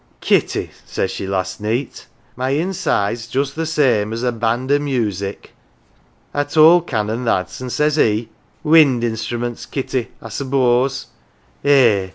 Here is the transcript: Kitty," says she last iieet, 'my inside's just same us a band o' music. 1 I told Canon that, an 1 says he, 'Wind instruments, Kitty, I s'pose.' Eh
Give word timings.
Kitty," 0.19 0.71
says 0.83 1.11
she 1.11 1.27
last 1.27 1.61
iieet, 1.61 2.05
'my 2.35 2.49
inside's 2.49 3.27
just 3.27 3.53
same 3.55 4.11
us 4.11 4.23
a 4.23 4.31
band 4.31 4.71
o' 4.71 4.79
music. 4.79 5.53
1 6.31 6.41
I 6.43 6.49
told 6.49 6.87
Canon 6.87 7.23
that, 7.25 7.53
an 7.59 7.65
1 7.65 7.69
says 7.69 7.97
he, 7.97 8.29
'Wind 8.63 9.03
instruments, 9.03 9.67
Kitty, 9.67 10.07
I 10.19 10.29
s'pose.' 10.29 11.05
Eh 11.63 12.09